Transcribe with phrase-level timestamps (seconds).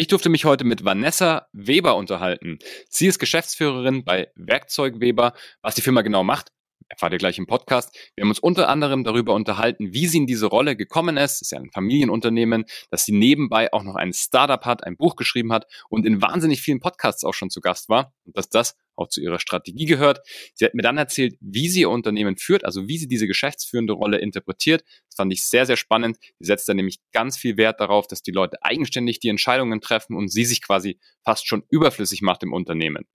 [0.00, 2.58] Ich durfte mich heute mit Vanessa Weber unterhalten.
[2.88, 5.34] Sie ist Geschäftsführerin bei Werkzeug Weber.
[5.60, 6.52] Was die Firma genau macht,
[6.88, 7.94] erfahrt ihr gleich im Podcast.
[8.14, 11.34] Wir haben uns unter anderem darüber unterhalten, wie sie in diese Rolle gekommen ist.
[11.34, 15.16] Es ist ja ein Familienunternehmen, dass sie nebenbei auch noch ein Startup hat, ein Buch
[15.16, 18.78] geschrieben hat und in wahnsinnig vielen Podcasts auch schon zu Gast war und dass das
[19.00, 20.20] auch zu ihrer Strategie gehört.
[20.54, 23.92] Sie hat mir dann erzählt, wie sie ihr Unternehmen führt, also wie sie diese geschäftsführende
[23.92, 24.82] Rolle interpretiert.
[25.08, 26.18] Das fand ich sehr, sehr spannend.
[26.38, 30.16] Sie setzt da nämlich ganz viel Wert darauf, dass die Leute eigenständig die Entscheidungen treffen
[30.16, 33.06] und sie sich quasi fast schon überflüssig macht im Unternehmen.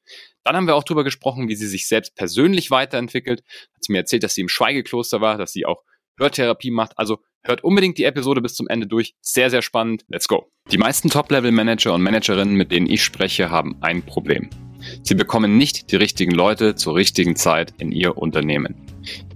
[0.44, 3.44] Dann haben wir auch darüber gesprochen, wie sie sich selbst persönlich weiterentwickelt.
[3.74, 5.84] Hat sie mir erzählt, dass sie im Schweigekloster war, dass sie auch
[6.18, 6.94] Hörtherapie macht.
[6.98, 9.16] Also hört unbedingt die Episode bis zum Ende durch.
[9.22, 10.06] Sehr, sehr spannend.
[10.08, 10.52] Let's go.
[10.72, 14.50] Die meisten Top-Level-Manager und Managerinnen, mit denen ich spreche, haben ein Problem.
[15.04, 18.76] Sie bekommen nicht die richtigen Leute zur richtigen Zeit in Ihr Unternehmen.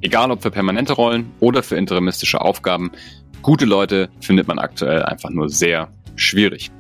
[0.02, 2.92] Egal ob für permanente Rollen oder für interimistische Aufgaben,
[3.42, 6.72] gute Leute findet man aktuell einfach nur sehr schwierig.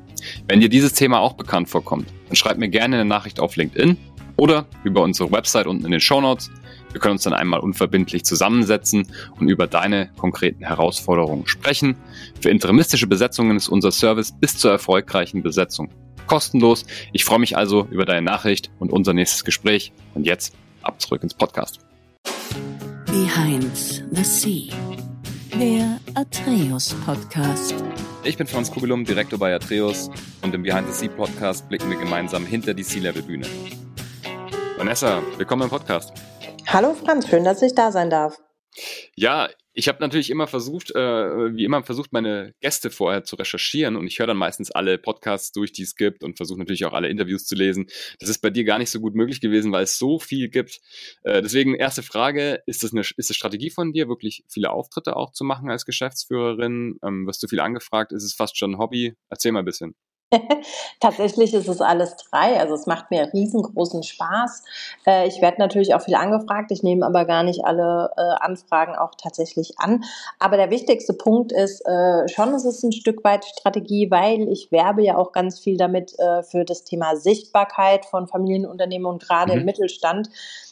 [0.48, 3.98] Wenn dir dieses Thema auch bekannt vorkommt, dann schreib mir gerne eine Nachricht auf LinkedIn
[4.38, 6.50] oder über unsere Website unten in den Show Notes.
[6.92, 9.08] Wir können uns dann einmal unverbindlich zusammensetzen
[9.40, 11.96] und über deine konkreten Herausforderungen sprechen.
[12.42, 15.90] Für interimistische Besetzungen ist unser Service bis zur erfolgreichen Besetzung
[16.30, 16.86] kostenlos.
[17.12, 19.92] Ich freue mich also über deine Nachricht und unser nächstes Gespräch.
[20.14, 21.80] Und jetzt ab zurück ins Podcast.
[23.08, 23.76] Behind
[24.12, 24.74] the Sea,
[25.60, 27.74] der Atreus Podcast.
[28.24, 30.12] Ich bin Franz Kugelum, Direktor bei Atreus
[30.44, 33.48] und im Behind the Sea Podcast blicken wir gemeinsam hinter die Sea-Level-Bühne.
[34.78, 36.14] Vanessa, willkommen im Podcast.
[36.68, 38.38] Hallo Franz, schön, dass ich da sein darf.
[39.16, 43.96] Ja, ich habe natürlich immer versucht, äh, wie immer versucht, meine Gäste vorher zu recherchieren
[43.96, 46.92] und ich höre dann meistens alle Podcasts durch, die es gibt und versuche natürlich auch
[46.92, 47.88] alle Interviews zu lesen.
[48.20, 50.82] Das ist bei dir gar nicht so gut möglich gewesen, weil es so viel gibt.
[51.24, 55.16] Äh, deswegen erste Frage, ist das eine ist das Strategie von dir, wirklich viele Auftritte
[55.16, 57.00] auch zu machen als Geschäftsführerin?
[57.02, 58.12] Ähm, wirst du viel angefragt?
[58.12, 59.16] Ist es fast schon ein Hobby?
[59.30, 59.96] Erzähl mal ein bisschen.
[61.00, 62.60] Tatsächlich ist es alles drei.
[62.60, 64.64] Also es macht mir riesengroßen Spaß.
[65.06, 66.72] Äh, ich werde natürlich auch viel angefragt.
[66.72, 70.04] Ich nehme aber gar nicht alle äh, Anfragen auch tatsächlich an.
[70.38, 74.72] Aber der wichtigste Punkt ist äh, schon, es ist ein Stück weit Strategie, weil ich
[74.72, 76.16] werbe ja auch ganz viel damit
[76.50, 79.60] für das Thema Sichtbarkeit von Familienunternehmen und gerade mhm.
[79.60, 80.30] im Mittelstand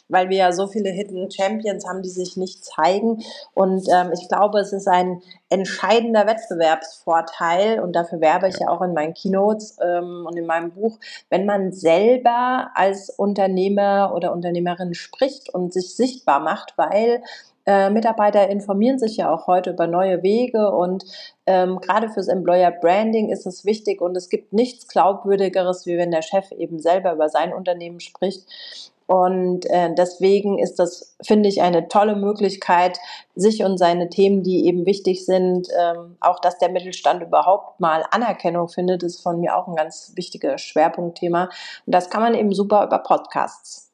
[0.08, 3.22] weil wir ja so viele Hidden Champions haben, die sich nicht zeigen.
[3.54, 8.82] Und ähm, ich glaube, es ist ein entscheidender Wettbewerbsvorteil und dafür werbe ich ja auch
[8.82, 10.98] in meinen Keynotes ähm, und in meinem Buch,
[11.30, 17.22] wenn man selber als Unternehmer oder Unternehmerin spricht und sich sichtbar macht, weil
[17.68, 21.04] äh, Mitarbeiter informieren sich ja auch heute über neue Wege und
[21.44, 26.10] ähm, gerade fürs Employer Branding ist es wichtig und es gibt nichts glaubwürdigeres, wie wenn
[26.10, 28.46] der Chef eben selber über sein Unternehmen spricht.
[29.08, 32.98] Und äh, deswegen ist das, finde ich, eine tolle Möglichkeit,
[33.34, 38.04] sich und seine Themen, die eben wichtig sind, ähm, auch dass der Mittelstand überhaupt mal
[38.10, 41.44] Anerkennung findet, ist von mir auch ein ganz wichtiges Schwerpunktthema.
[41.86, 43.90] Und das kann man eben super über Podcasts.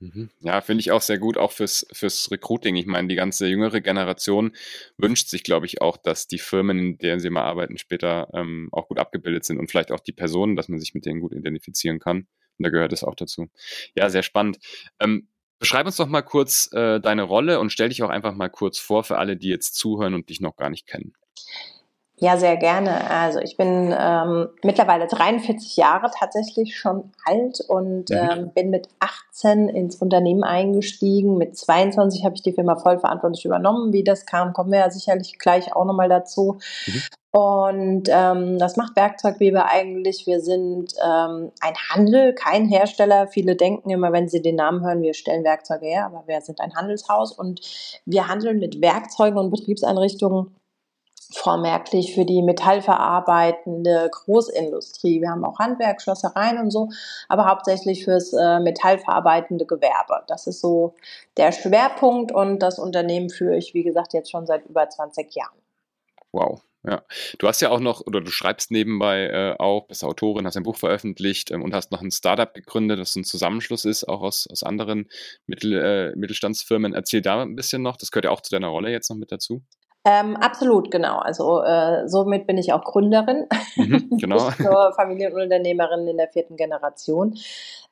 [0.00, 0.30] Mhm.
[0.40, 2.74] Ja, finde ich auch sehr gut, auch fürs, fürs Recruiting.
[2.74, 4.50] Ich meine, die ganze jüngere Generation
[4.98, 8.68] wünscht sich, glaube ich, auch, dass die Firmen, in denen sie mal arbeiten, später ähm,
[8.72, 11.32] auch gut abgebildet sind und vielleicht auch die Personen, dass man sich mit denen gut
[11.32, 12.26] identifizieren kann.
[12.58, 13.48] Und da gehört es auch dazu.
[13.94, 14.58] Ja, sehr spannend.
[15.00, 15.28] Ähm,
[15.58, 18.78] beschreib uns doch mal kurz äh, deine Rolle und stell dich auch einfach mal kurz
[18.78, 21.14] vor für alle, die jetzt zuhören und dich noch gar nicht kennen.
[22.18, 23.10] Ja, sehr gerne.
[23.10, 29.68] Also ich bin ähm, mittlerweile 43 Jahre tatsächlich schon alt und ähm, bin mit 18
[29.68, 31.36] ins Unternehmen eingestiegen.
[31.36, 33.92] Mit 22 habe ich die Firma voll verantwortlich übernommen.
[33.92, 36.56] Wie das kam, kommen wir ja sicherlich gleich auch nochmal dazu.
[36.86, 37.02] Mhm.
[37.32, 40.26] Und ähm, das macht Werkzeugweber eigentlich.
[40.26, 43.28] Wir sind ähm, ein Handel, kein Hersteller.
[43.28, 46.60] Viele denken immer, wenn sie den Namen hören, wir stellen Werkzeuge her, aber wir sind
[46.60, 47.60] ein Handelshaus und
[48.06, 50.56] wir handeln mit Werkzeugen und Betriebseinrichtungen
[51.32, 55.20] vormerklich für die metallverarbeitende Großindustrie.
[55.20, 56.88] Wir haben auch Handwerk, Schlossereien und so,
[57.28, 60.22] aber hauptsächlich fürs äh, metallverarbeitende Gewerbe.
[60.26, 60.94] Das ist so
[61.36, 65.58] der Schwerpunkt und das Unternehmen führe ich, wie gesagt, jetzt schon seit über 20 Jahren.
[66.32, 66.60] Wow.
[66.88, 67.02] Ja,
[67.38, 70.62] du hast ja auch noch, oder du schreibst nebenbei äh, auch, bist Autorin, hast ein
[70.62, 74.46] Buch veröffentlicht ähm, und hast noch ein Startup gegründet, das ein Zusammenschluss ist, auch aus,
[74.48, 75.08] aus anderen
[75.46, 76.94] Mittel, äh, Mittelstandsfirmen.
[76.94, 79.32] Erzähl da ein bisschen noch, das gehört ja auch zu deiner Rolle jetzt noch mit
[79.32, 79.64] dazu.
[80.08, 81.18] Ähm, absolut, genau.
[81.18, 84.36] Also äh, somit bin ich auch Gründerin, mhm, genau.
[84.46, 87.36] Nicht nur Familienunternehmerin in der vierten Generation.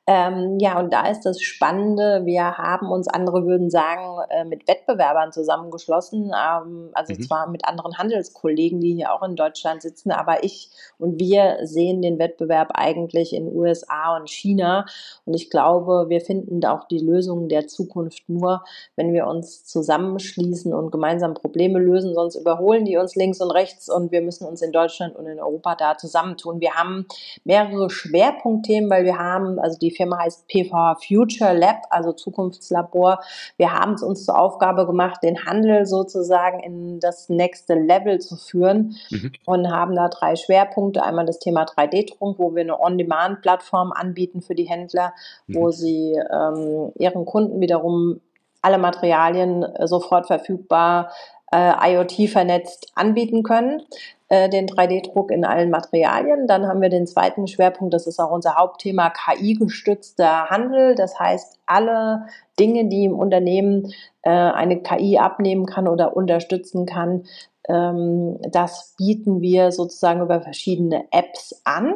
[0.07, 4.67] Ähm, ja, und da ist das Spannende, wir haben uns, andere würden sagen, äh, mit
[4.67, 7.21] Wettbewerbern zusammengeschlossen, ähm, also mhm.
[7.23, 10.69] zwar mit anderen Handelskollegen, die hier auch in Deutschland sitzen, aber ich
[10.99, 14.85] und wir sehen den Wettbewerb eigentlich in USA und China.
[15.25, 18.63] Und ich glaube, wir finden auch die Lösungen der Zukunft nur,
[18.95, 23.89] wenn wir uns zusammenschließen und gemeinsam Probleme lösen, sonst überholen die uns links und rechts
[23.89, 26.61] und wir müssen uns in Deutschland und in Europa da zusammentun.
[26.61, 27.07] Wir haben
[27.43, 33.19] mehrere Schwerpunktthemen, weil wir haben, also die Firma heißt PVH Future Lab, also Zukunftslabor.
[33.57, 38.35] Wir haben es uns zur Aufgabe gemacht, den Handel sozusagen in das nächste Level zu
[38.35, 39.31] führen mhm.
[39.45, 41.03] und haben da drei Schwerpunkte.
[41.03, 45.13] Einmal das Thema 3D-Druck, wo wir eine On-Demand-Plattform anbieten für die Händler,
[45.47, 45.55] mhm.
[45.55, 48.21] wo sie ähm, ihren Kunden wiederum
[48.65, 51.11] alle Materialien äh, sofort verfügbar
[51.51, 53.81] äh, IoT vernetzt anbieten können,
[54.29, 56.47] äh, den 3D-Druck in allen Materialien.
[56.47, 60.95] Dann haben wir den zweiten Schwerpunkt, das ist auch unser Hauptthema, KI-gestützter Handel.
[60.95, 62.25] Das heißt, alle
[62.59, 63.93] Dinge, die im Unternehmen
[64.23, 67.23] äh, eine KI abnehmen kann oder unterstützen kann,
[67.67, 71.95] ähm, das bieten wir sozusagen über verschiedene Apps an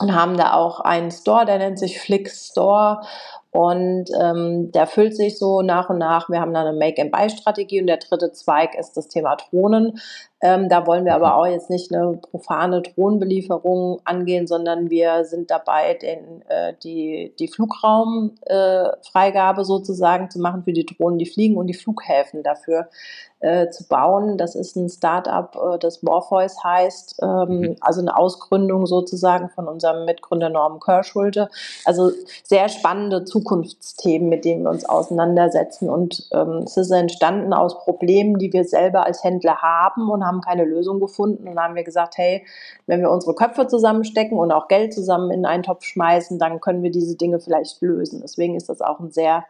[0.00, 3.02] und haben da auch einen Store, der nennt sich Flix Store
[3.52, 6.30] und ähm, der füllt sich so nach und nach.
[6.30, 10.00] Wir haben da eine Make-and-Buy-Strategie und der dritte Zweig ist das Thema Drohnen.
[10.42, 15.52] Ähm, da wollen wir aber auch jetzt nicht eine profane Drohnenbelieferung angehen, sondern wir sind
[15.52, 21.56] dabei, den, äh, die, die Flugraumfreigabe äh, sozusagen zu machen für die Drohnen, die fliegen
[21.56, 22.88] und die Flughäfen dafür
[23.42, 24.38] äh, zu bauen.
[24.38, 27.76] Das ist ein Startup, äh, das Morpheus heißt, ähm, mhm.
[27.80, 31.48] also eine Ausgründung sozusagen von unserem Mitgründer Norman Kerschulte.
[31.84, 32.12] Also
[32.44, 35.90] sehr spannende Zukunftsthemen, mit denen wir uns auseinandersetzen.
[35.90, 40.31] Und ähm, es ist entstanden aus Problemen, die wir selber als Händler haben und haben
[40.40, 41.46] keine Lösung gefunden.
[41.46, 42.44] Und haben wir gesagt, hey,
[42.86, 46.82] wenn wir unsere Köpfe zusammenstecken und auch Geld zusammen in einen Topf schmeißen, dann können
[46.82, 48.20] wir diese Dinge vielleicht lösen.
[48.22, 49.44] Deswegen ist das auch ein sehr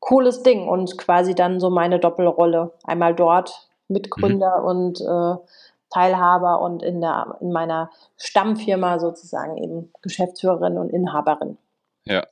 [0.00, 2.72] cooles Ding und quasi dann so meine Doppelrolle.
[2.84, 4.66] Einmal dort Mitgründer mhm.
[4.66, 5.36] und äh,
[5.90, 11.56] Teilhaber und in, der, in meiner Stammfirma sozusagen eben Geschäftsführerin und Inhaberin.
[12.08, 12.26] Ja.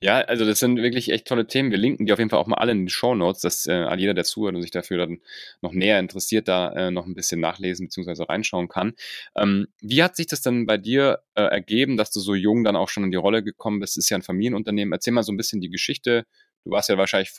[0.00, 1.70] Ja, also das sind wirklich echt tolle Themen.
[1.70, 3.94] Wir linken die auf jeden Fall auch mal alle in die Show Notes, dass äh,
[3.96, 5.20] jeder, der zuhört und sich dafür dann
[5.62, 8.24] noch näher interessiert, da äh, noch ein bisschen nachlesen bzw.
[8.24, 8.92] reinschauen kann.
[9.34, 12.76] Ähm, wie hat sich das denn bei dir äh, ergeben, dass du so jung dann
[12.76, 13.96] auch schon in die Rolle gekommen bist?
[13.96, 14.92] Das ist ja ein Familienunternehmen.
[14.92, 16.26] Erzähl mal so ein bisschen die Geschichte
[16.64, 17.30] Du warst ja wahrscheinlich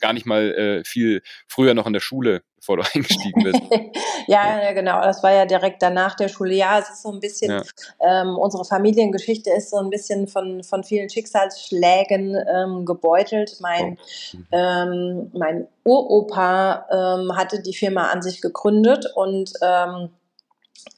[0.00, 3.60] gar nicht mal äh, viel früher noch in der Schule, bevor du eingestiegen bist.
[4.26, 5.00] ja, ja, genau.
[5.02, 6.54] Das war ja direkt danach der Schule.
[6.54, 7.62] Ja, es ist so ein bisschen, ja.
[8.00, 13.56] ähm, unsere Familiengeschichte ist so ein bisschen von, von vielen Schicksalsschlägen ähm, gebeutelt.
[13.60, 14.36] Mein, oh.
[14.36, 14.46] mhm.
[14.52, 20.10] ähm, mein Uropa ähm, hatte die Firma an sich gegründet und ähm,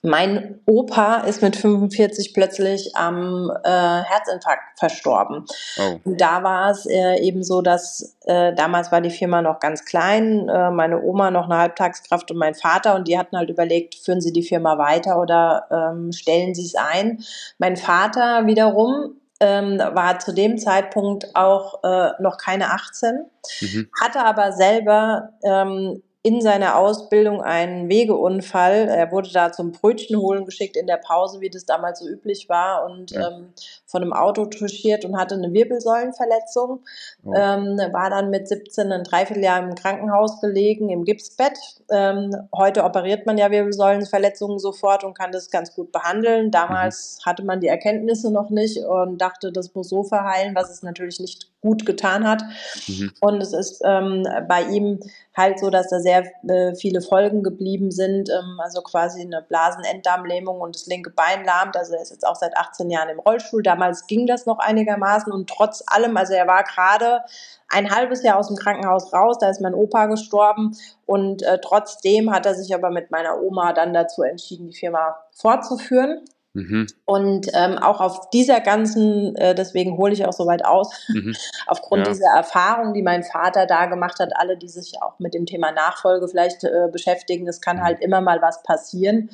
[0.03, 5.45] mein Opa ist mit 45 plötzlich am äh, Herzinfarkt verstorben.
[5.79, 6.01] Oh.
[6.05, 9.85] Und da war es äh, eben so, dass äh, damals war die Firma noch ganz
[9.85, 13.95] klein, äh, meine Oma noch eine Halbtagskraft und mein Vater und die hatten halt überlegt,
[13.95, 17.23] führen sie die Firma weiter oder ähm, stellen sie es ein.
[17.59, 23.27] Mein Vater wiederum ähm, war zu dem Zeitpunkt auch äh, noch keine 18,
[23.61, 23.89] mhm.
[24.01, 28.89] hatte aber selber ähm, in seiner Ausbildung einen Wegeunfall.
[28.89, 32.51] Er wurde da zum Brötchen holen geschickt in der Pause, wie das damals so üblich
[32.51, 33.29] war, und ja.
[33.29, 33.55] ähm,
[33.87, 36.81] von einem Auto touchiert und hatte eine Wirbelsäulenverletzung.
[37.25, 37.33] Oh.
[37.35, 41.59] Ähm, war dann mit 17 ein Dreivierteljahr im Krankenhaus gelegen, im Gipsbett.
[41.91, 46.51] Ähm, heute operiert man ja Wirbelsäulenverletzungen sofort und kann das ganz gut behandeln.
[46.51, 47.31] Damals mhm.
[47.31, 51.19] hatte man die Erkenntnisse noch nicht und dachte, das muss so verheilen, was es natürlich
[51.19, 52.43] nicht gut getan hat.
[52.87, 53.13] Mhm.
[53.21, 55.01] Und es ist ähm, bei ihm
[55.37, 60.61] halt so, dass da sehr äh, viele Folgen geblieben sind, ähm, also quasi eine Blasenenddarmlähmung
[60.61, 61.77] und das linke Bein lahmt.
[61.77, 63.63] Also er ist jetzt auch seit 18 Jahren im Rollstuhl.
[63.63, 67.23] Damals ging das noch einigermaßen und trotz allem, also er war gerade
[67.69, 70.77] ein halbes Jahr aus dem Krankenhaus raus, da ist mein Opa gestorben
[71.07, 75.17] und äh, trotzdem hat er sich aber mit meiner Oma dann dazu entschieden, die Firma
[75.33, 76.25] fortzuführen.
[76.53, 76.89] Mhm.
[77.05, 81.35] Und ähm, auch auf dieser ganzen, äh, deswegen hole ich auch so weit aus, mhm.
[81.67, 82.13] aufgrund ja.
[82.13, 85.71] dieser Erfahrung, die mein Vater da gemacht hat, alle, die sich auch mit dem Thema
[85.71, 87.83] Nachfolge vielleicht äh, beschäftigen, es kann mhm.
[87.83, 89.31] halt immer mal was passieren.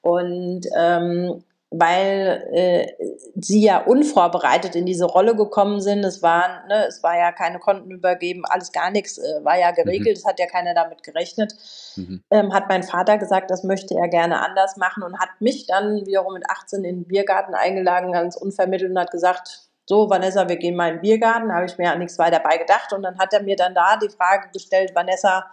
[0.00, 2.86] Und ähm, weil äh,
[3.34, 6.04] sie ja unvorbereitet in diese Rolle gekommen sind.
[6.04, 9.72] Es war, ne, es war ja keine Konten übergeben, alles gar nichts, äh, war ja
[9.72, 10.20] geregelt, mhm.
[10.20, 11.54] es hat ja keiner damit gerechnet.
[11.96, 12.22] Mhm.
[12.30, 16.06] Ähm, hat mein Vater gesagt, das möchte er gerne anders machen und hat mich dann
[16.06, 20.56] wiederum mit 18 in den Biergarten eingeladen, ganz unvermittelt und hat gesagt, so, Vanessa, wir
[20.56, 23.18] gehen mal in den Biergarten, habe ich mir ja nichts weiter bei gedacht und dann
[23.18, 25.46] hat er mir dann da die Frage gestellt, Vanessa,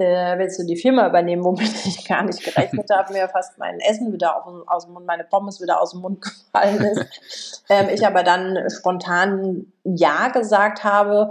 [0.00, 3.80] äh, willst du die Firma übernehmen, womit ich gar nicht gerechnet habe, mir fast mein
[3.80, 7.64] Essen wieder auf, aus dem Mund, meine Pommes wieder aus dem Mund gefallen ist.
[7.68, 11.30] ähm, ich aber dann spontan Ja gesagt habe.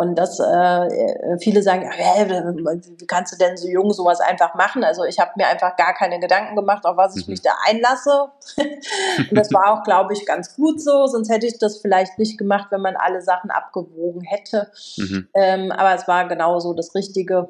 [0.00, 4.84] Und das, äh, viele sagen, wie kannst du denn so jung sowas einfach machen?
[4.84, 7.32] Also ich habe mir einfach gar keine Gedanken gemacht, auf was ich mhm.
[7.32, 8.28] mich da einlasse.
[8.56, 11.08] und das war auch, glaube ich, ganz gut so.
[11.08, 14.70] Sonst hätte ich das vielleicht nicht gemacht, wenn man alle Sachen abgewogen hätte.
[14.98, 15.28] Mhm.
[15.34, 17.48] Ähm, aber es war genau so das Richtige.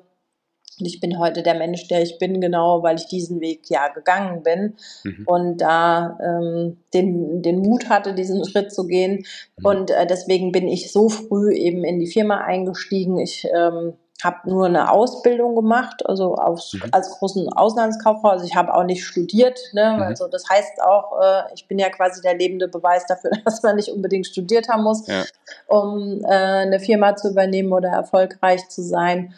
[0.81, 3.89] Und ich bin heute der Mensch, der ich bin, genau, weil ich diesen Weg ja
[3.89, 5.25] gegangen bin mhm.
[5.27, 9.25] und da ähm, den, den Mut hatte, diesen Schritt zu gehen.
[9.57, 9.67] Mhm.
[9.67, 13.19] Und äh, deswegen bin ich so früh eben in die Firma eingestiegen.
[13.19, 16.83] Ich ähm, habe nur eine Ausbildung gemacht, also aufs, mhm.
[16.91, 18.31] als großen Auslandskauffrau.
[18.31, 19.59] Also ich habe auch nicht studiert.
[19.73, 19.95] Ne?
[19.97, 20.03] Mhm.
[20.03, 23.77] Also das heißt auch, äh, ich bin ja quasi der lebende Beweis dafür, dass man
[23.77, 25.23] nicht unbedingt studiert haben muss, ja.
[25.69, 29.35] um äh, eine Firma zu übernehmen oder erfolgreich zu sein.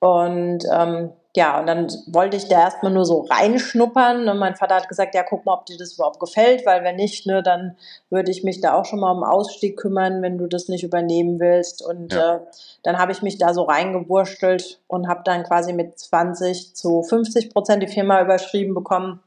[0.00, 4.28] Und ähm, ja, und dann wollte ich da erstmal nur so reinschnuppern.
[4.28, 6.96] Und mein Vater hat gesagt, ja, guck mal, ob dir das überhaupt gefällt, weil wenn
[6.96, 7.76] nicht, ne, dann
[8.10, 11.38] würde ich mich da auch schon mal um Ausstieg kümmern, wenn du das nicht übernehmen
[11.38, 11.84] willst.
[11.84, 12.36] Und ja.
[12.36, 12.40] äh,
[12.82, 17.50] dann habe ich mich da so reingewurstelt und habe dann quasi mit 20 zu 50
[17.52, 19.20] Prozent die Firma überschrieben bekommen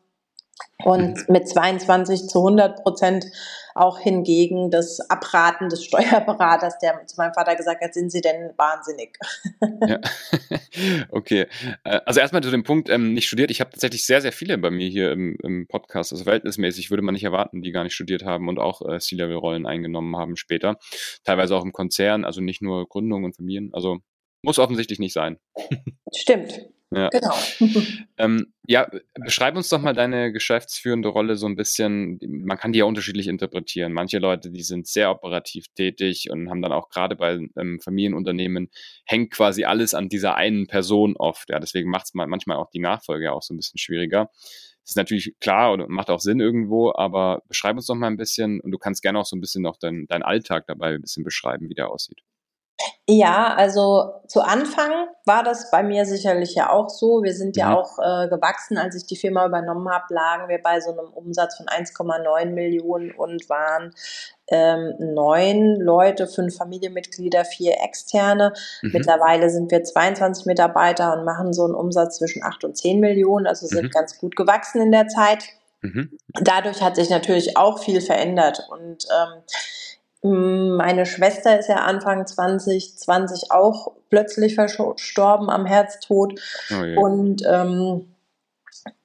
[0.84, 3.26] und mit 22 zu 100 Prozent
[3.74, 8.52] auch hingegen das Abraten des Steuerberaters, der zu meinem Vater gesagt hat, sind Sie denn
[8.58, 9.18] wahnsinnig?
[9.88, 10.00] Ja.
[11.10, 11.48] Okay,
[11.84, 13.52] äh, also erstmal zu dem Punkt, ähm, nicht studiert.
[13.52, 17.04] Ich habe tatsächlich sehr, sehr viele bei mir hier im, im, Podcast, also verhältnismäßig würde
[17.04, 20.78] man nicht erwarten, die gar nicht studiert haben und auch äh, C-Level-Rollen eingenommen haben später.
[21.24, 23.72] Teilweise auch im Konzern, also nicht nur Gründung und Familien.
[23.74, 23.98] Also
[24.44, 25.38] muss offensichtlich nicht sein.
[26.16, 26.68] Stimmt.
[26.94, 27.08] Ja.
[27.10, 27.34] Genau.
[28.18, 32.20] ähm, ja, beschreib uns doch mal deine geschäftsführende Rolle so ein bisschen.
[32.22, 33.94] Man kann die ja unterschiedlich interpretieren.
[33.94, 38.70] Manche Leute, die sind sehr operativ tätig und haben dann auch gerade bei ähm, Familienunternehmen
[39.06, 41.50] hängt quasi alles an dieser einen Person oft.
[41.50, 44.30] Ja, deswegen macht es manchmal auch die Nachfolge auch so ein bisschen schwieriger.
[44.84, 48.18] Das ist natürlich klar und macht auch Sinn irgendwo, aber beschreib uns doch mal ein
[48.18, 51.02] bisschen und du kannst gerne auch so ein bisschen noch deinen dein Alltag dabei ein
[51.02, 52.22] bisschen beschreiben, wie der aussieht.
[53.08, 54.92] Ja, also zu Anfang
[55.26, 57.24] war das bei mir sicherlich ja auch so.
[57.24, 57.76] Wir sind ja mhm.
[57.76, 58.78] auch äh, gewachsen.
[58.78, 63.12] Als ich die Firma übernommen habe, lagen wir bei so einem Umsatz von 1,9 Millionen
[63.12, 63.94] und waren
[64.50, 68.54] ähm, neun Leute, fünf Familienmitglieder, vier externe.
[68.82, 68.92] Mhm.
[68.94, 73.48] Mittlerweile sind wir 22 Mitarbeiter und machen so einen Umsatz zwischen 8 und 10 Millionen.
[73.48, 73.90] Also sind mhm.
[73.90, 75.44] ganz gut gewachsen in der Zeit.
[75.82, 76.18] Mhm.
[76.40, 79.42] Dadurch hat sich natürlich auch viel verändert und ähm,
[80.24, 86.40] meine Schwester ist ja Anfang 2020 auch plötzlich verstorben am Herztod.
[86.70, 88.14] Oh und ähm,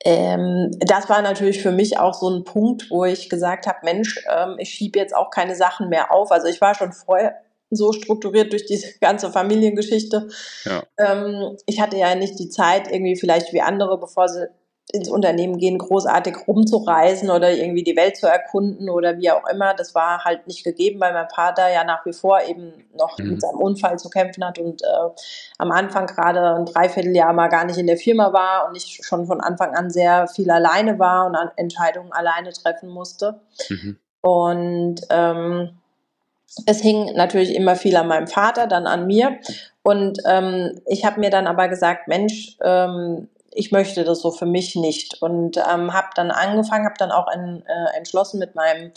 [0.04, 4.25] ähm, das war natürlich für mich auch so ein Punkt, wo ich gesagt habe, Mensch,
[4.30, 6.30] ähm, ich schiebe jetzt auch keine Sachen mehr auf.
[6.32, 7.37] Also ich war schon vorher
[7.70, 10.28] so strukturiert durch diese ganze Familiengeschichte.
[10.64, 10.82] Ja.
[10.99, 14.49] Ähm, ich hatte ja nicht die Zeit, irgendwie vielleicht wie andere, bevor sie
[14.93, 19.75] ins Unternehmen gehen, großartig rumzureisen oder irgendwie die Welt zu erkunden oder wie auch immer.
[19.75, 23.31] Das war halt nicht gegeben, weil mein Vater ja nach wie vor eben noch mhm.
[23.31, 24.87] mit seinem Unfall zu kämpfen hat und äh,
[25.59, 29.26] am Anfang gerade ein Dreivierteljahr mal gar nicht in der Firma war und ich schon
[29.26, 33.40] von Anfang an sehr viel alleine war und an Entscheidungen alleine treffen musste.
[33.69, 33.99] Mhm.
[34.21, 35.71] Und ähm,
[36.66, 39.38] es hing natürlich immer viel an meinem Vater, dann an mir.
[39.83, 44.47] Und ähm, ich habe mir dann aber gesagt, Mensch, ähm, ich möchte das so für
[44.47, 45.21] mich nicht.
[45.23, 48.93] Und ähm, habe dann angefangen, habe dann auch ein, äh, entschlossen mit meinem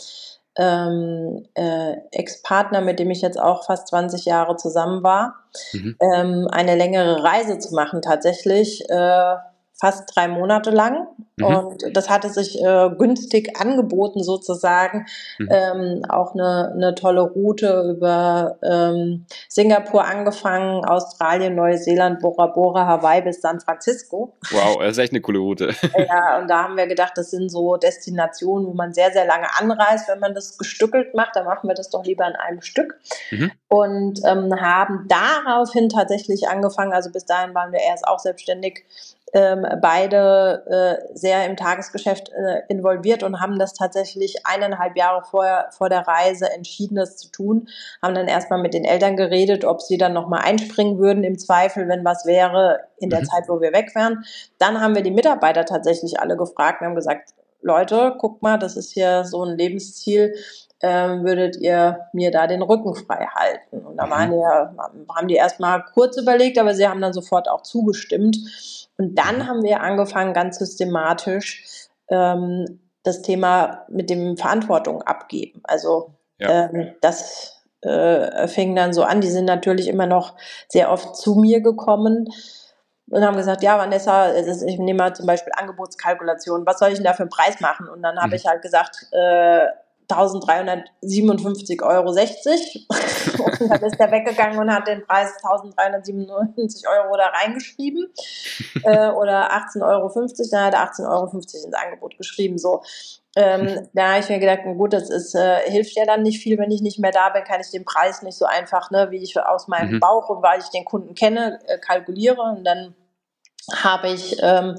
[0.56, 5.36] ähm, äh, Ex-Partner, mit dem ich jetzt auch fast 20 Jahre zusammen war,
[5.72, 5.96] mhm.
[6.00, 8.88] ähm, eine längere Reise zu machen tatsächlich.
[8.90, 9.36] Äh,
[9.80, 11.08] fast drei Monate lang.
[11.36, 11.44] Mhm.
[11.44, 15.06] Und das hatte sich äh, günstig angeboten sozusagen.
[15.38, 15.48] Mhm.
[15.50, 23.22] Ähm, auch eine, eine tolle Route über ähm, Singapur angefangen, Australien, Neuseeland, Bora Bora, Hawaii
[23.22, 24.34] bis San Francisco.
[24.50, 25.70] Wow, das ist echt eine coole Route.
[25.96, 29.46] ja, und da haben wir gedacht, das sind so Destinationen, wo man sehr, sehr lange
[29.58, 30.08] anreist.
[30.08, 33.00] Wenn man das gestückelt macht, dann machen wir das doch lieber in einem Stück.
[33.30, 33.50] Mhm.
[33.68, 38.84] Und ähm, haben daraufhin tatsächlich angefangen, also bis dahin waren wir erst auch selbstständig,
[39.32, 45.68] ähm, beide äh, sehr im Tagesgeschäft äh, involviert und haben das tatsächlich eineinhalb Jahre vorher,
[45.70, 47.68] vor der Reise entschieden, das zu tun.
[48.02, 51.88] Haben dann erstmal mit den Eltern geredet, ob sie dann nochmal einspringen würden im Zweifel,
[51.88, 53.24] wenn was wäre in der mhm.
[53.26, 54.24] Zeit, wo wir weg wären.
[54.58, 57.30] Dann haben wir die Mitarbeiter tatsächlich alle gefragt und haben gesagt,
[57.62, 60.34] Leute, guck mal, das ist hier so ein Lebensziel.
[60.82, 63.84] Ähm, würdet ihr mir da den Rücken frei halten?
[63.84, 64.10] Und da mhm.
[64.10, 64.74] waren ja,
[65.14, 68.38] haben die erstmal kurz überlegt, aber sie haben dann sofort auch zugestimmt.
[68.96, 69.46] Und dann mhm.
[69.46, 75.60] haben wir angefangen, ganz systematisch ähm, das Thema mit dem Verantwortung abgeben.
[75.64, 76.70] Also ja.
[76.70, 79.20] ähm, das äh, fing dann so an.
[79.20, 80.34] Die sind natürlich immer noch
[80.68, 82.28] sehr oft zu mir gekommen
[83.10, 87.04] und haben gesagt, ja, Vanessa, ich nehme mal zum Beispiel Angebotskalkulation, was soll ich denn
[87.04, 87.88] da für einen Preis machen?
[87.88, 88.34] Und dann habe mhm.
[88.34, 89.66] ich halt gesagt, äh,
[90.12, 92.10] 1357,60 Euro.
[93.60, 98.12] und dann ist er weggegangen und hat den Preis 1397 Euro da reingeschrieben
[98.84, 100.10] äh, oder 18,50 Euro.
[100.50, 102.58] Dann hat er 18,50 Euro ins Angebot geschrieben.
[102.58, 102.82] So.
[103.36, 106.58] Ähm, da habe ich mir gedacht, gut, das ist, äh, hilft ja dann nicht viel,
[106.58, 109.22] wenn ich nicht mehr da bin, kann ich den Preis nicht so einfach, ne, wie
[109.22, 110.00] ich aus meinem mhm.
[110.00, 112.42] Bauch und weil ich den Kunden kenne, äh, kalkuliere.
[112.42, 112.96] Und dann
[113.72, 114.76] habe ich ähm,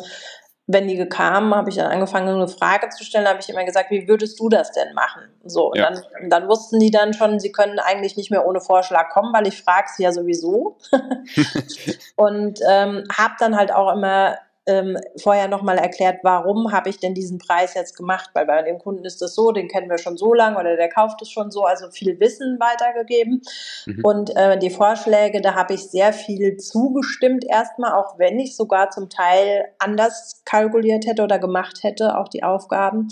[0.71, 3.91] wenn die kamen, habe ich dann angefangen, eine Frage zu stellen, habe ich immer gesagt,
[3.91, 5.23] wie würdest du das denn machen?
[5.43, 5.89] So, ja.
[5.89, 9.47] dann, dann, wussten die dann schon, sie können eigentlich nicht mehr ohne Vorschlag kommen, weil
[9.47, 10.77] ich frage sie ja sowieso.
[12.15, 14.37] und ähm, habe dann halt auch immer
[14.67, 18.77] ähm, vorher nochmal erklärt, warum habe ich denn diesen Preis jetzt gemacht, weil bei dem
[18.77, 21.49] Kunden ist das so, den kennen wir schon so lange oder der kauft es schon
[21.49, 23.41] so, also viel Wissen weitergegeben.
[23.87, 24.01] Mhm.
[24.03, 28.91] Und äh, die Vorschläge, da habe ich sehr viel zugestimmt erstmal, auch wenn ich sogar
[28.91, 33.07] zum Teil anders kalkuliert hätte oder gemacht hätte, auch die Aufgaben.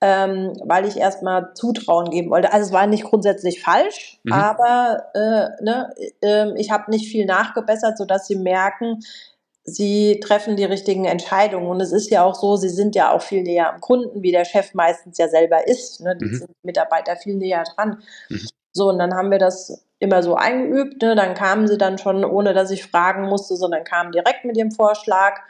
[0.00, 2.52] Ähm, weil ich erstmal Zutrauen geben wollte.
[2.52, 4.34] Also es war nicht grundsätzlich falsch, mhm.
[4.34, 9.00] aber äh, ne, äh, ich habe nicht viel nachgebessert, sodass sie merken,
[9.64, 11.66] sie treffen die richtigen Entscheidungen.
[11.66, 14.32] Und es ist ja auch so, sie sind ja auch viel näher am Kunden, wie
[14.32, 16.00] der Chef meistens ja selber ist.
[16.00, 16.16] Ne?
[16.16, 16.36] Die mhm.
[16.36, 18.02] sind Mitarbeiter viel näher dran.
[18.28, 18.48] Mhm.
[18.72, 21.00] So, und dann haben wir das immer so eingeübt.
[21.02, 21.14] Ne?
[21.14, 24.70] Dann kamen sie dann schon, ohne dass ich fragen musste, sondern kamen direkt mit dem
[24.70, 25.40] Vorschlag.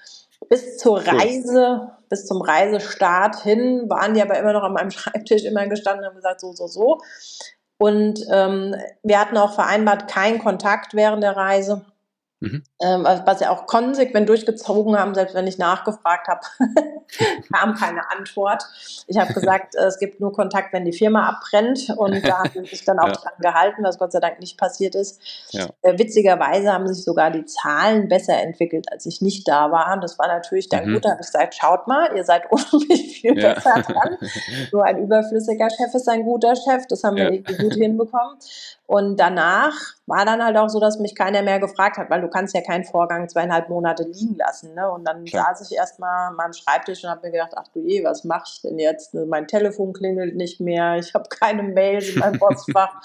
[0.49, 5.45] Bis zur Reise, bis zum Reisestart hin, waren die aber immer noch an meinem Schreibtisch
[5.45, 6.99] immer gestanden und haben gesagt, so, so, so.
[7.79, 11.85] Und ähm, wir hatten auch vereinbart, keinen Kontakt während der Reise.
[12.41, 12.63] Mhm.
[12.83, 16.41] Ähm, was sie auch konsequent durchgezogen haben, selbst wenn ich nachgefragt habe,
[17.53, 18.65] kam keine Antwort.
[19.07, 22.51] Ich habe gesagt, äh, es gibt nur Kontakt, wenn die Firma abbrennt und da haben
[22.53, 23.13] sie sich dann auch ja.
[23.15, 25.21] dran gehalten, was Gott sei Dank nicht passiert ist.
[25.51, 25.69] Ja.
[25.83, 29.99] Äh, witzigerweise haben sich sogar die Zahlen besser entwickelt, als ich nicht da war.
[30.01, 30.95] Das war natürlich dann mhm.
[30.95, 31.05] gut.
[31.05, 33.55] Da habe ich gesagt, schaut mal, ihr seid unheimlich viel ja.
[33.55, 34.19] besser dran.
[34.71, 36.87] So ein überflüssiger Chef ist ein guter Chef.
[36.89, 38.39] Das haben wir irgendwie gut hinbekommen.
[38.87, 39.73] Und danach
[40.07, 42.61] war dann halt auch so, dass mich keiner mehr gefragt hat, weil du kannst ja
[42.61, 44.75] keinen Vorgang zweieinhalb Monate liegen lassen.
[44.75, 44.91] Ne?
[44.91, 45.47] Und dann Klar.
[45.49, 48.45] saß ich erstmal an meinem Schreibtisch und habe mir gedacht, ach du je, was mache
[48.47, 49.15] ich denn jetzt?
[49.15, 53.01] Mein Telefon klingelt nicht mehr, ich habe keine Mails in meinem Postfach.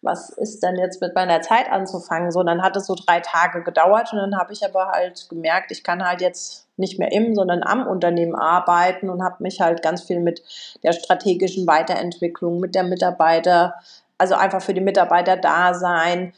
[0.00, 2.30] was ist denn jetzt mit meiner Zeit anzufangen?
[2.30, 5.72] So, dann hat es so drei Tage gedauert und dann habe ich aber halt gemerkt,
[5.72, 9.82] ich kann halt jetzt nicht mehr im, sondern am Unternehmen arbeiten und habe mich halt
[9.82, 10.42] ganz viel mit
[10.82, 13.74] der strategischen Weiterentwicklung, mit der Mitarbeiter
[14.18, 16.32] also einfach für die Mitarbeiter da sein.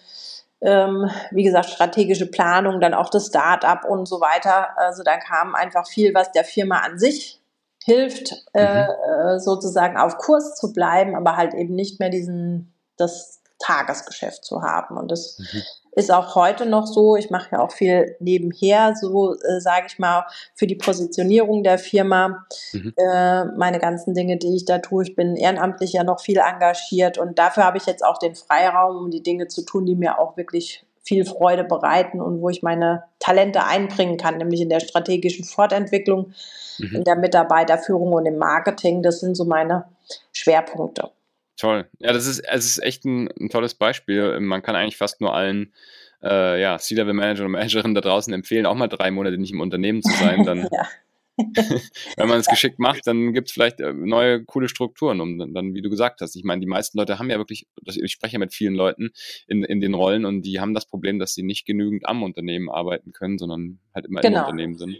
[0.60, 4.76] Ähm, wie gesagt, strategische Planung, dann auch das Start-up und so weiter.
[4.76, 7.40] Also da kam einfach viel, was der Firma an sich
[7.84, 8.88] hilft, äh, mhm.
[8.88, 14.62] äh, sozusagen auf Kurs zu bleiben, aber halt eben nicht mehr diesen, das Tagesgeschäft zu
[14.62, 14.96] haben.
[14.96, 15.62] Und das mhm.
[15.98, 17.16] Ist auch heute noch so.
[17.16, 21.76] Ich mache ja auch viel nebenher, so äh, sage ich mal, für die Positionierung der
[21.76, 22.46] Firma.
[22.72, 22.94] Mhm.
[22.96, 25.02] Äh, meine ganzen Dinge, die ich da tue.
[25.02, 28.96] Ich bin ehrenamtlich ja noch viel engagiert und dafür habe ich jetzt auch den Freiraum,
[28.96, 32.62] um die Dinge zu tun, die mir auch wirklich viel Freude bereiten und wo ich
[32.62, 36.32] meine Talente einbringen kann, nämlich in der strategischen Fortentwicklung,
[36.78, 36.94] mhm.
[36.94, 39.02] in der Mitarbeiterführung und im Marketing.
[39.02, 39.86] Das sind so meine
[40.32, 41.10] Schwerpunkte.
[41.58, 41.90] Toll.
[41.98, 44.38] Ja, das ist, es ist echt ein, ein, tolles Beispiel.
[44.40, 45.74] Man kann eigentlich fast nur allen
[46.22, 50.00] äh, ja, C-Level-Manager und Managerinnen da draußen empfehlen, auch mal drei Monate nicht im Unternehmen
[50.00, 50.44] zu sein.
[50.44, 50.68] Dann,
[52.16, 55.52] wenn man es geschickt macht, dann gibt es vielleicht äh, neue coole Strukturen, um dann,
[55.52, 56.36] dann, wie du gesagt hast.
[56.36, 59.10] Ich meine, die meisten Leute haben ja wirklich, ich spreche ja mit vielen Leuten
[59.46, 62.70] in, in den Rollen und die haben das Problem, dass sie nicht genügend am Unternehmen
[62.70, 64.38] arbeiten können, sondern halt immer genau.
[64.38, 64.96] im Unternehmen sind.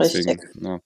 [0.00, 0.80] Deswegen, ja.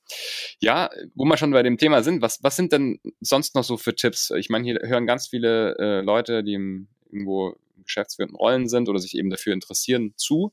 [0.60, 0.90] ja.
[1.14, 3.94] wo wir schon bei dem Thema sind, was, was sind denn sonst noch so für
[3.94, 4.30] Tipps?
[4.30, 8.98] Ich meine, hier hören ganz viele äh, Leute, die im, irgendwo geschäftsführenden Rollen sind oder
[8.98, 10.52] sich eben dafür interessieren, zu.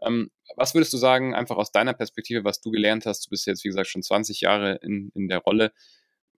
[0.00, 3.26] Ähm, was würdest du sagen, einfach aus deiner Perspektive, was du gelernt hast?
[3.26, 5.72] Du bist jetzt, wie gesagt, schon 20 Jahre in, in der Rolle.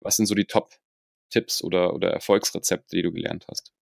[0.01, 3.73] Was sind so die Top-Tipps oder, oder Erfolgsrezepte, die du gelernt hast?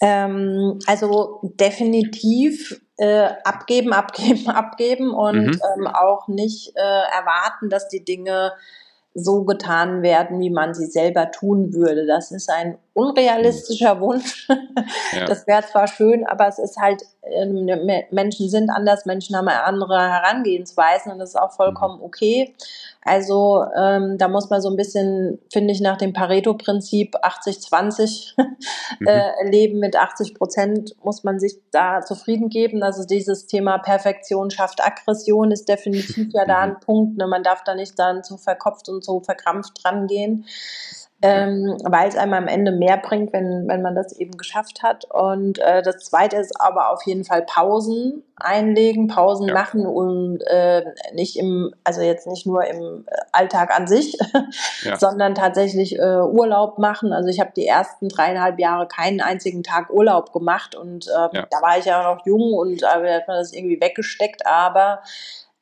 [0.00, 5.60] Ähm, also definitiv äh, abgeben, abgeben, abgeben und mhm.
[5.76, 8.52] ähm, auch nicht äh, erwarten, dass die Dinge
[9.14, 12.06] so getan werden, wie man sie selber tun würde.
[12.06, 14.48] Das ist ein unrealistischer Wunsch.
[15.12, 15.26] Ja.
[15.26, 17.68] Das wäre zwar schön, aber es ist halt, ähm,
[18.10, 22.04] Menschen sind anders, Menschen haben andere Herangehensweisen und das ist auch vollkommen mhm.
[22.04, 22.54] okay.
[23.04, 28.34] Also ähm, da muss man so ein bisschen, finde ich, nach dem Pareto-Prinzip 80-20
[29.00, 29.06] mhm.
[29.06, 29.80] äh, leben.
[29.80, 32.82] Mit 80 Prozent muss man sich da zufrieden geben.
[32.82, 37.18] Also dieses Thema Perfektion schafft Aggression ist definitiv ja da ein Punkt.
[37.18, 37.26] Ne?
[37.26, 40.46] Man darf da nicht dann zu verkopft und so verkrampft dran gehen.
[41.22, 45.04] Ähm, weil es einem am Ende mehr bringt, wenn, wenn man das eben geschafft hat.
[45.08, 49.54] Und äh, das Zweite ist aber auf jeden Fall Pausen einlegen, Pausen ja.
[49.54, 54.18] machen und äh, nicht im, also jetzt nicht nur im Alltag an sich,
[54.82, 54.98] ja.
[54.98, 57.12] sondern tatsächlich äh, Urlaub machen.
[57.12, 61.46] Also ich habe die ersten dreieinhalb Jahre keinen einzigen Tag Urlaub gemacht und äh, ja.
[61.48, 65.02] da war ich ja noch jung und äh, hat man das irgendwie weggesteckt, aber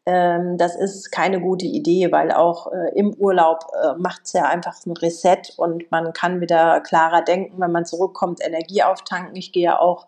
[0.07, 4.45] ähm, das ist keine gute Idee, weil auch äh, im Urlaub äh, macht es ja
[4.45, 9.37] einfach ein Reset und man kann wieder klarer denken, wenn man zurückkommt, Energie auftanken.
[9.37, 10.07] Ich gehe ja auch,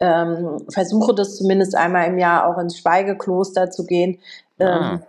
[0.00, 4.18] ähm, versuche das zumindest einmal im Jahr auch ins Schweigekloster zu gehen.
[4.58, 5.00] Ähm, ah.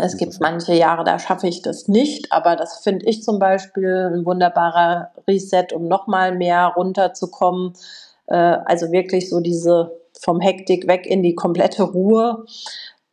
[0.00, 4.10] Es gibt manche Jahre, da schaffe ich das nicht, aber das finde ich zum Beispiel
[4.14, 7.74] ein wunderbarer Reset, um nochmal mehr runterzukommen.
[8.26, 12.44] Äh, also wirklich so diese vom Hektik weg in die komplette Ruhe.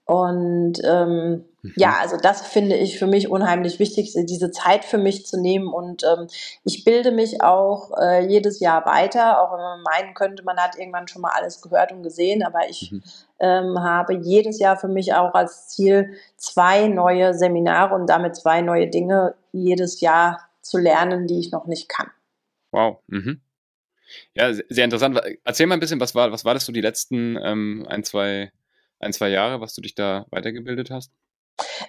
[0.09, 1.73] Und ähm, mhm.
[1.75, 5.67] ja, also das finde ich für mich unheimlich wichtig, diese Zeit für mich zu nehmen.
[5.67, 6.25] Und ähm,
[6.63, 10.79] ich bilde mich auch äh, jedes Jahr weiter, auch wenn man meinen könnte, man hat
[10.79, 12.41] irgendwann schon mal alles gehört und gesehen.
[12.41, 13.03] Aber ich mhm.
[13.39, 18.61] ähm, habe jedes Jahr für mich auch als Ziel, zwei neue Seminare und damit zwei
[18.61, 22.09] neue Dinge jedes Jahr zu lernen, die ich noch nicht kann.
[22.71, 22.97] Wow.
[23.05, 23.41] Mhm.
[24.33, 25.21] Ja, sehr interessant.
[25.43, 28.51] Erzähl mal ein bisschen, was war, was war das so die letzten ähm, ein, zwei
[28.99, 31.11] ein, zwei Jahre, was du dich da weitergebildet hast?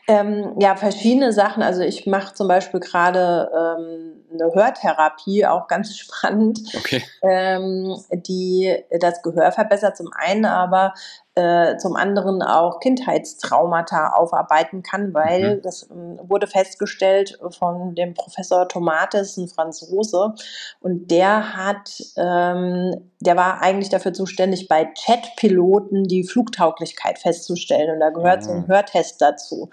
[0.09, 1.63] Ähm, ja, verschiedene Sachen.
[1.63, 7.03] Also ich mache zum Beispiel gerade ähm, eine Hörtherapie, auch ganz spannend, okay.
[7.23, 10.95] ähm, die das Gehör verbessert zum einen, aber
[11.37, 15.63] äh, zum anderen auch Kindheitstraumata aufarbeiten kann, weil mhm.
[15.63, 20.35] das ähm, wurde festgestellt von dem Professor Tomates, ein Franzose,
[20.81, 28.01] und der hat, ähm, der war eigentlich dafür zuständig, bei Chatpiloten die Flugtauglichkeit festzustellen und
[28.01, 28.45] da gehört mhm.
[28.45, 28.69] so ein ah.
[28.69, 29.71] Hörtest dazu.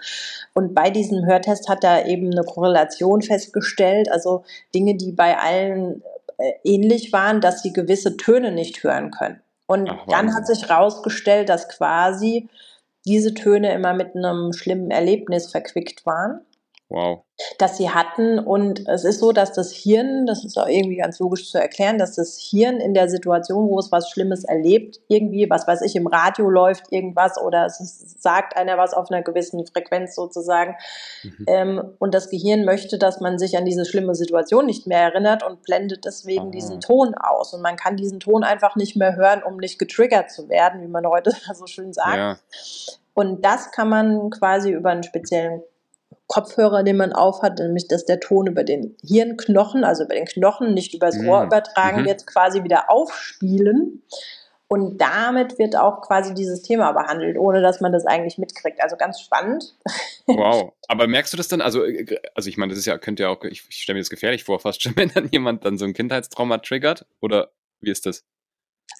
[0.54, 4.44] Und bei diesem Hörtest hat er eben eine Korrelation festgestellt, also
[4.74, 6.02] Dinge, die bei allen
[6.38, 9.40] äh, ähnlich waren, dass sie gewisse Töne nicht hören können.
[9.68, 12.48] Und Ach, dann hat sich herausgestellt, dass quasi
[13.04, 16.40] diese Töne immer mit einem schlimmen Erlebnis verquickt waren.
[16.90, 17.24] Wow.
[17.58, 18.38] Dass sie hatten.
[18.38, 21.98] Und es ist so, dass das Hirn, das ist auch irgendwie ganz logisch zu erklären,
[21.98, 25.96] dass das Hirn in der Situation, wo es was Schlimmes erlebt, irgendwie, was weiß ich,
[25.96, 27.78] im Radio läuft irgendwas oder es
[28.18, 30.76] sagt einer was auf einer gewissen Frequenz sozusagen.
[31.22, 31.44] Mhm.
[31.46, 35.42] Ähm, und das Gehirn möchte, dass man sich an diese schlimme Situation nicht mehr erinnert
[35.42, 36.50] und blendet deswegen Aha.
[36.50, 37.52] diesen Ton aus.
[37.52, 40.88] Und man kann diesen Ton einfach nicht mehr hören, um nicht getriggert zu werden, wie
[40.88, 42.16] man heute so schön sagt.
[42.16, 42.38] Ja.
[43.12, 45.62] Und das kann man quasi über einen speziellen
[46.28, 50.74] Kopfhörer, den man aufhat, nämlich dass der Ton über den Hirnknochen, also über den Knochen,
[50.74, 51.28] nicht übers mhm.
[51.28, 52.06] Ohr übertragen mhm.
[52.06, 54.02] wird, quasi wieder aufspielen.
[54.70, 58.82] Und damit wird auch quasi dieses Thema behandelt, ohne dass man das eigentlich mitkriegt.
[58.82, 59.74] Also ganz spannend.
[60.30, 60.74] Wow.
[60.88, 61.62] Aber merkst du das dann?
[61.62, 64.02] Also, äh, also ich meine, das ist ja, könnte ja auch, ich, ich stelle mir
[64.02, 67.06] das gefährlich vor, fast schon, wenn dann jemand dann so ein Kindheitstrauma triggert.
[67.22, 68.24] Oder wie ist das?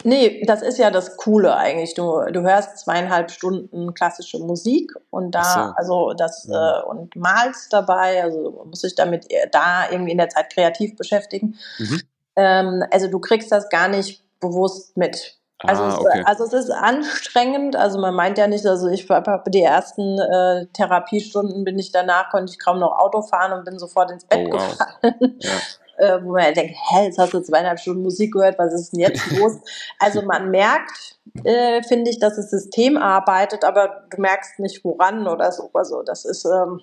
[0.05, 1.95] Nee, das ist ja das Coole eigentlich.
[1.95, 5.61] Du, du hörst zweieinhalb Stunden klassische Musik und da, so.
[5.77, 6.81] also das, ja.
[6.81, 11.59] äh, und malst dabei, also muss sich damit da irgendwie in der Zeit kreativ beschäftigen.
[11.79, 12.03] Mhm.
[12.37, 15.37] Ähm, also du kriegst das gar nicht bewusst mit.
[15.61, 16.21] Also, ah, okay.
[16.21, 20.17] es, also es ist anstrengend, also man meint ja nicht, also ich habe die ersten
[20.21, 24.25] äh, Therapiestunden bin ich danach, konnte ich kaum noch Auto fahren und bin sofort ins
[24.25, 24.79] Bett oh, wow.
[24.79, 25.39] gefallen.
[25.41, 25.51] Ja
[25.99, 28.93] äh, wo man ja denkt, hä, jetzt hast du zweieinhalb Stunden Musik gehört, was ist
[28.93, 29.59] denn jetzt los?
[29.99, 35.27] also man merkt, äh, finde ich, dass das System arbeitet, aber du merkst nicht woran
[35.27, 35.71] oder so.
[35.75, 36.81] Also das ist ähm,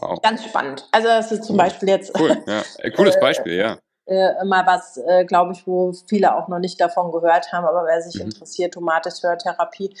[0.00, 0.20] wow.
[0.22, 0.88] ganz spannend.
[0.92, 1.64] Also das ist zum cool.
[1.64, 2.18] Beispiel jetzt.
[2.18, 2.62] Cool, ja.
[2.78, 3.78] Äh, cooles Beispiel, ja.
[4.06, 7.84] Äh, mal was, äh, glaube ich, wo viele auch noch nicht davon gehört haben, aber
[7.86, 8.30] wer sich mhm.
[8.30, 9.94] interessiert, Tomatis-Hörtherapie,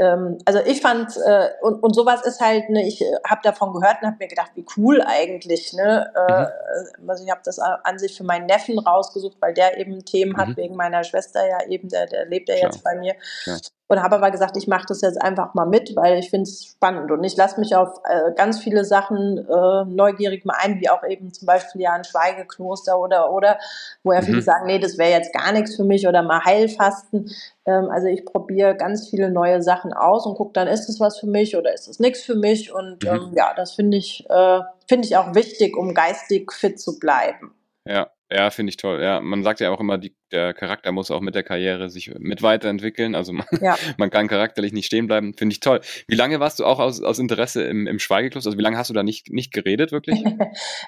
[0.00, 3.74] ähm, also ich fand, äh, und, und sowas ist halt, ne, ich äh, habe davon
[3.74, 5.74] gehört und habe mir gedacht, wie cool eigentlich.
[5.74, 6.10] Ne?
[6.14, 7.10] Äh, mhm.
[7.10, 10.36] Also ich habe das an sich für meinen Neffen rausgesucht, weil der eben Themen mhm.
[10.38, 13.14] hat, wegen meiner Schwester ja eben, der, der lebt ja jetzt bei mir.
[13.44, 13.58] Klar.
[13.90, 16.64] Und habe aber gesagt, ich mache das jetzt einfach mal mit, weil ich finde es
[16.64, 17.10] spannend.
[17.10, 21.02] Und ich lasse mich auf äh, ganz viele Sachen äh, neugierig mal ein, wie auch
[21.02, 23.58] eben zum Beispiel ja ein Schweigekloster oder, oder,
[24.04, 24.42] wo ja viele mhm.
[24.42, 27.32] sagen, nee, das wäre jetzt gar nichts für mich oder mal Heilfasten.
[27.66, 31.18] Ähm, also ich probiere ganz viele neue Sachen aus und gucke dann, ist es was
[31.18, 32.72] für mich oder ist es nichts für mich?
[32.72, 33.08] Und mhm.
[33.08, 37.52] ähm, ja, das finde ich, äh, finde ich auch wichtig, um geistig fit zu bleiben.
[37.90, 39.02] Ja, ja, finde ich toll.
[39.02, 42.14] Ja, man sagt ja auch immer, die, der Charakter muss auch mit der Karriere sich
[42.16, 43.16] mit weiterentwickeln.
[43.16, 43.74] Also man, ja.
[43.96, 45.34] man kann charakterlich nicht stehen bleiben.
[45.34, 45.80] Finde ich toll.
[46.06, 48.50] Wie lange warst du auch aus, aus Interesse im, im Schweigekloster?
[48.50, 50.24] Also wie lange hast du da nicht, nicht geredet wirklich?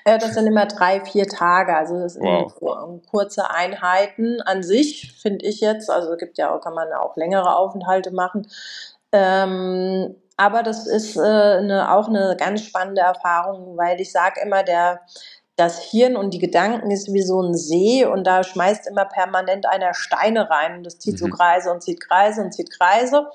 [0.05, 1.77] Äh, das sind immer drei, vier Tage.
[1.77, 3.01] Also das sind wow.
[3.11, 5.91] kurze Einheiten an sich, finde ich jetzt.
[5.91, 8.47] Also es gibt ja auch, kann man auch längere Aufenthalte machen.
[9.12, 14.62] Ähm, aber das ist äh, eine, auch eine ganz spannende Erfahrung, weil ich sage immer,
[14.62, 15.01] der
[15.57, 19.67] das Hirn und die Gedanken ist wie so ein See und da schmeißt immer permanent
[19.67, 21.19] einer Steine rein und das zieht mhm.
[21.19, 23.29] so Kreise und zieht Kreise und zieht Kreise.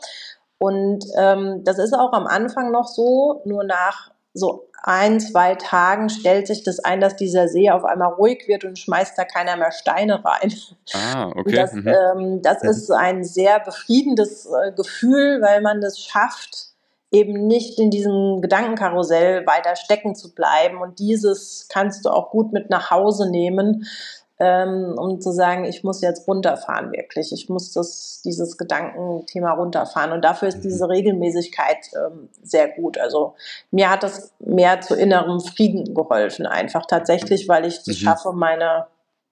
[0.57, 6.09] Und ähm, das ist auch am Anfang noch so, nur nach so ein, zwei Tagen
[6.09, 9.57] stellt sich das ein, dass dieser See auf einmal ruhig wird und schmeißt da keiner
[9.57, 10.53] mehr Steine rein.
[10.93, 11.55] Ah, okay.
[11.55, 11.87] Das, mhm.
[11.87, 16.67] ähm, das ist ein sehr befriedendes äh, Gefühl, weil man das schafft,
[17.11, 20.81] eben nicht in diesem Gedankenkarussell weiter stecken zu bleiben.
[20.81, 23.85] Und dieses kannst du auch gut mit nach Hause nehmen,
[24.39, 27.31] ähm, um zu sagen, ich muss jetzt runterfahren wirklich.
[27.31, 30.11] Ich muss das, dieses Gedankenthema runterfahren.
[30.11, 30.63] Und dafür ist mhm.
[30.63, 32.97] diese Regelmäßigkeit ähm, sehr gut.
[32.97, 33.35] Also
[33.71, 37.93] mir hat das mehr zu innerem Frieden geholfen, einfach tatsächlich, weil ich es mhm.
[37.93, 38.87] schaffe, meine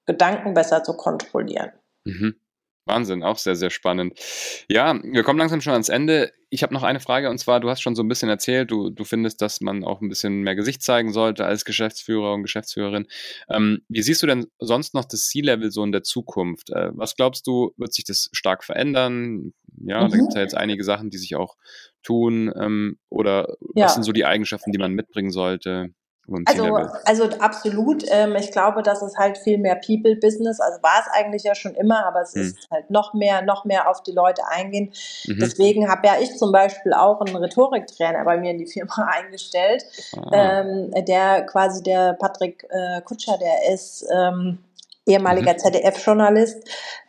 [0.05, 1.71] Gedanken besser zu kontrollieren.
[2.05, 2.35] Mhm.
[2.85, 4.19] Wahnsinn, auch sehr, sehr spannend.
[4.69, 6.31] Ja, wir kommen langsam schon ans Ende.
[6.51, 8.91] Ich habe noch eine Frage und zwar, du hast schon so ein bisschen erzählt, du,
[8.91, 13.07] du findest, dass man auch ein bisschen mehr Gesicht zeigen sollte als Geschäftsführer und Geschäftsführerin.
[13.49, 16.69] Ähm, wie siehst du denn sonst noch das C-Level so in der Zukunft?
[16.69, 19.53] Äh, was glaubst du, wird sich das stark verändern?
[19.83, 20.11] Ja, mhm.
[20.11, 21.55] da gibt es ja jetzt einige Sachen, die sich auch
[22.03, 22.53] tun.
[22.55, 23.85] Ähm, oder ja.
[23.85, 25.89] was sind so die Eigenschaften, die man mitbringen sollte?
[26.45, 28.03] Also, also absolut.
[28.09, 30.59] Ähm, ich glaube, das ist halt viel mehr People-Business.
[30.59, 32.41] Also war es eigentlich ja schon immer, aber es hm.
[32.41, 34.91] ist halt noch mehr, noch mehr auf die Leute eingehen.
[35.27, 35.39] Mhm.
[35.39, 39.85] Deswegen habe ja ich zum Beispiel auch einen Rhetoriktrainer bei mir in die Firma eingestellt,
[40.17, 40.61] ah.
[40.61, 44.59] ähm, der quasi der Patrick äh, Kutscher, der ist ähm,
[45.05, 45.59] ehemaliger mhm.
[45.59, 46.67] ZDF-Journalist,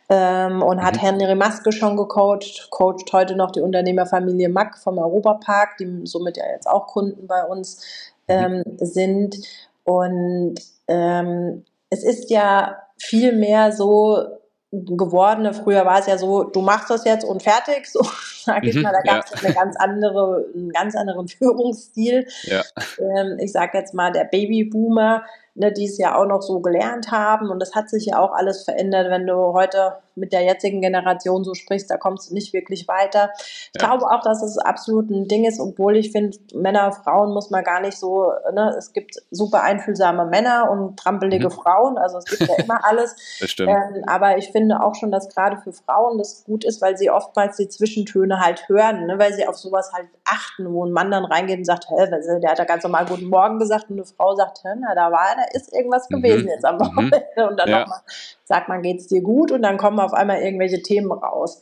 [0.09, 0.99] ähm, und hat mhm.
[0.99, 6.45] Henry Maske schon gecoacht, coacht heute noch die Unternehmerfamilie Mack vom Europapark, die somit ja
[6.49, 7.83] jetzt auch Kunden bei uns
[8.27, 9.35] ähm, sind.
[9.83, 10.55] Und
[10.87, 14.37] ähm, es ist ja viel mehr so
[14.71, 15.53] geworden.
[15.53, 18.01] Früher war es ja so, du machst das jetzt und fertig, so
[18.47, 19.47] sag ich mhm, mal, da gab es ja.
[19.47, 22.27] eine ganz andere, einen ganz anderen Führungsstil.
[22.43, 22.63] Ja.
[22.99, 25.23] Ähm, ich sage jetzt mal, der Babyboomer
[25.57, 27.49] ne, die es ja auch noch so gelernt haben.
[27.49, 31.43] Und das hat sich ja auch alles verändert, wenn du heute mit der jetzigen Generation
[31.43, 33.31] so sprichst, da kommst du nicht wirklich weiter.
[33.37, 33.87] Ich ja.
[33.87, 37.63] glaube auch, dass es absolut ein Ding ist, obwohl ich finde, Männer, Frauen muss man
[37.63, 41.51] gar nicht so, ne, es gibt super einfühlsame Männer und trampelige mhm.
[41.51, 43.15] Frauen, also es gibt ja immer alles.
[43.39, 43.69] Das stimmt.
[43.69, 47.11] Ähm, aber ich finde auch schon, dass gerade für Frauen das gut ist, weil sie
[47.11, 51.11] oftmals die Zwischentöne halt hören, ne, weil sie auf sowas halt achten, wo ein Mann
[51.11, 52.07] dann reingeht und sagt, hä,
[52.41, 55.35] der hat da ganz normal Guten Morgen gesagt und eine Frau sagt, na, da war,
[55.35, 56.21] da ist irgendwas mhm.
[56.21, 56.49] gewesen mhm.
[56.49, 56.79] jetzt am mhm.
[56.81, 57.23] Wochenende.
[57.35, 57.43] Mhm.
[57.43, 57.79] Und dann ja.
[57.79, 57.99] nochmal
[58.43, 59.51] sagt man, geht's dir gut?
[59.51, 61.61] Und dann kommen auf einmal irgendwelche Themen raus.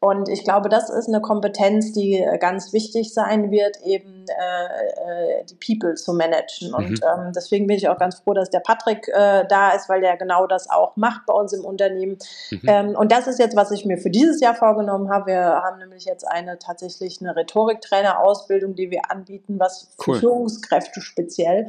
[0.00, 5.40] Und ich glaube, das ist eine Kompetenz, die äh, ganz wichtig sein wird, eben äh,
[5.40, 6.74] äh, die People zu managen.
[6.74, 7.00] Und mhm.
[7.02, 10.18] ähm, deswegen bin ich auch ganz froh, dass der Patrick äh, da ist, weil der
[10.18, 12.18] genau das auch macht bei uns im Unternehmen.
[12.50, 12.60] Mhm.
[12.66, 15.26] Ähm, und das ist jetzt, was ich mir für dieses Jahr vorgenommen habe.
[15.28, 20.16] Wir haben nämlich jetzt eine tatsächlich eine Rhetoriktrainer-Ausbildung, die wir anbieten, was cool.
[20.16, 21.68] für Führungskräfte speziell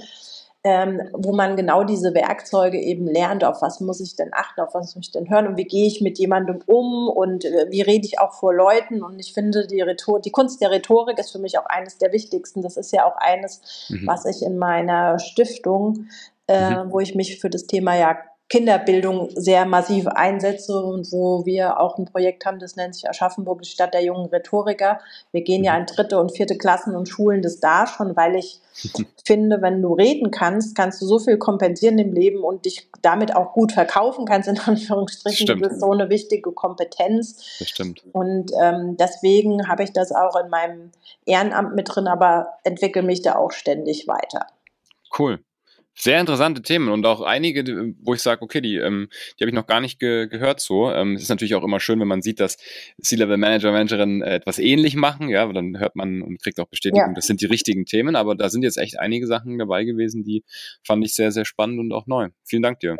[0.69, 4.73] ähm, wo man genau diese Werkzeuge eben lernt, auf was muss ich denn achten, auf
[4.73, 7.80] was muss ich denn hören und wie gehe ich mit jemandem um und äh, wie
[7.80, 9.01] rede ich auch vor Leuten.
[9.01, 12.12] Und ich finde, die, Rhetor die Kunst der Rhetorik ist für mich auch eines der
[12.12, 12.63] wichtigsten.
[12.63, 14.08] Das ist ja auch eines, mhm.
[14.08, 16.08] was ich in meiner Stiftung,
[16.49, 16.91] äh, mhm.
[16.91, 18.17] wo ich mich für das Thema ja
[18.49, 23.62] Kinderbildung sehr massiv einsetze und wo wir auch ein Projekt haben, das nennt sich Aschaffenburg,
[23.62, 25.01] die Stadt der jungen Rhetoriker.
[25.33, 28.62] Wir gehen ja in dritte und vierte Klassen und schulen das da schon, weil ich
[29.25, 33.36] finde, wenn du reden kannst, kannst du so viel kompensieren im Leben und dich damit
[33.36, 35.47] auch gut verkaufen kannst, in Anführungsstrichen.
[35.47, 35.65] Stimmt.
[35.65, 37.57] Das ist so eine wichtige Kompetenz.
[37.60, 38.03] Das stimmt.
[38.13, 40.91] Und ähm, deswegen habe ich das auch in meinem
[41.25, 44.47] Ehrenamt mit drin, aber entwickle mich da auch ständig weiter.
[45.17, 45.39] Cool.
[45.99, 49.55] Sehr interessante Themen und auch einige, wo ich sage, okay, die, ähm, die habe ich
[49.55, 50.91] noch gar nicht ge gehört so.
[50.91, 52.57] Ähm, es ist natürlich auch immer schön, wenn man sieht, dass
[53.01, 57.13] C-Level-Manager, Managerinnen äh, etwas ähnlich machen, ja, dann hört man und kriegt auch Bestätigung, ja.
[57.15, 60.43] das sind die richtigen Themen, aber da sind jetzt echt einige Sachen dabei gewesen, die
[60.83, 62.29] fand ich sehr, sehr spannend und auch neu.
[62.43, 62.95] Vielen Dank dir.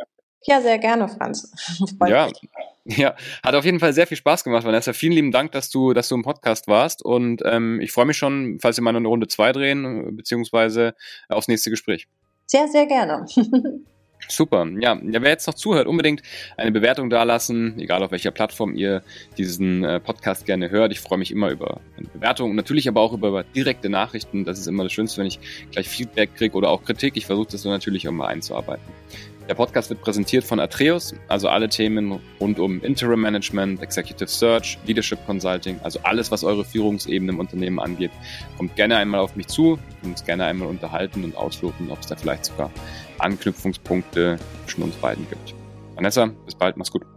[0.46, 1.52] Ja, sehr gerne, Franz.
[2.08, 2.30] ja,
[2.86, 4.94] ja, hat auf jeden Fall sehr viel Spaß gemacht, Vanessa.
[4.94, 8.18] Vielen lieben Dank, dass du, dass du im Podcast warst und ähm, ich freue mich
[8.18, 10.96] schon, falls wir mal eine Runde zwei drehen, beziehungsweise
[11.28, 12.08] aufs nächste Gespräch.
[12.48, 13.26] Sehr, sehr gerne.
[14.30, 14.68] Super.
[14.80, 16.22] Ja, ja, wer jetzt noch zuhört, unbedingt
[16.58, 19.04] eine Bewertung dalassen, egal auf welcher Plattform ihr
[19.38, 20.92] diesen äh, Podcast gerne hört.
[20.92, 24.44] Ich freue mich immer über eine Bewertung und natürlich aber auch über direkte Nachrichten.
[24.44, 25.40] Das ist immer das Schönste, wenn ich
[25.72, 27.16] gleich Feedback kriege oder auch Kritik.
[27.16, 28.86] Ich versuche das so natürlich auch mal einzuarbeiten.
[29.48, 34.78] Der Podcast wird präsentiert von Atreus, also alle Themen rund um Interim Management, Executive Search,
[34.86, 38.12] Leadership Consulting, also alles, was eure Führungsebene im Unternehmen angeht.
[38.58, 42.08] Kommt gerne einmal auf mich zu und uns gerne einmal unterhalten und ausloten, ob es
[42.08, 42.70] da vielleicht sogar
[43.20, 45.56] Anknüpfungspunkte zwischen uns beiden gibt.
[45.96, 47.17] Vanessa, bis bald, mach's gut.